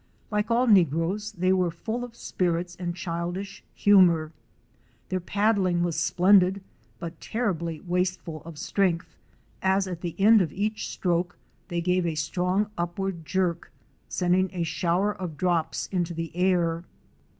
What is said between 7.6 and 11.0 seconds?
wasteful of strength, as at the end of cach